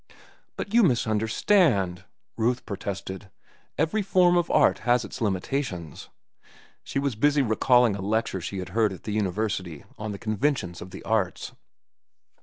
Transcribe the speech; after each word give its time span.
"But 0.55 0.73
you 0.73 0.81
misunderstand," 0.81 2.05
Ruth 2.35 2.65
protested. 2.65 3.29
"Every 3.77 4.01
form 4.01 4.35
of 4.35 4.49
art 4.49 4.79
has 4.79 5.05
its 5.05 5.21
limitations." 5.21 6.09
(She 6.83 6.97
was 6.97 7.15
busy 7.15 7.43
recalling 7.43 7.95
a 7.95 8.01
lecture 8.01 8.41
she 8.41 8.57
had 8.57 8.69
heard 8.69 8.93
at 8.93 9.03
the 9.03 9.11
university 9.13 9.83
on 9.99 10.11
the 10.11 10.17
conventions 10.17 10.81
of 10.81 10.89
the 10.89 11.03
arts.) 11.03 11.51